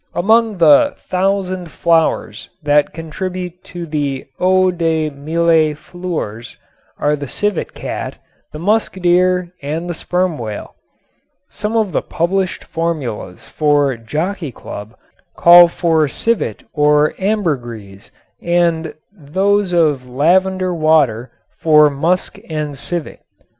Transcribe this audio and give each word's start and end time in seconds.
Among 0.15 0.57
the 0.57 0.95
"thousand 0.97 1.69
flowers" 1.69 2.49
that 2.63 2.91
contribute 2.91 3.63
to 3.65 3.85
the 3.85 4.25
"Eau 4.39 4.71
de 4.71 5.11
Mille 5.11 5.75
Fleurs" 5.75 6.57
are 6.97 7.15
the 7.15 7.27
civet 7.27 7.75
cat, 7.75 8.15
the 8.51 8.57
musk 8.57 8.93
deer 8.95 9.53
and 9.61 9.87
the 9.87 9.93
sperm 9.93 10.39
whale. 10.39 10.73
Some 11.51 11.77
of 11.77 11.91
the 11.91 12.01
published 12.01 12.63
formulas 12.63 13.45
for 13.47 13.95
"Jockey 13.95 14.51
Club" 14.51 14.95
call 15.37 15.67
for 15.67 16.07
civet 16.07 16.63
or 16.73 17.13
ambergris 17.19 18.09
and 18.41 18.95
those 19.13 19.71
of 19.71 20.09
"Lavender 20.09 20.73
Water" 20.73 21.31
for 21.59 21.91
musk 21.91 22.39
and 22.49 22.75
civet. 22.75 23.19